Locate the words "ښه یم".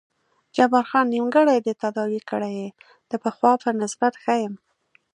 4.23-4.53